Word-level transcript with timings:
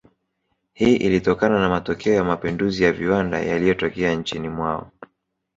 Hii 0.73 0.95
ilitokana 0.95 1.59
na 1.59 1.69
matokeo 1.69 2.13
ya 2.13 2.23
mapinduzi 2.23 2.83
ya 2.83 2.91
viwanda 2.93 3.39
yaliyotokea 3.39 4.15
nchini 4.15 4.49
mwao 4.49 4.91